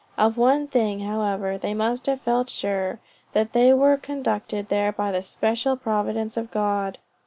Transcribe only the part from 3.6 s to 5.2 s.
were conducted there by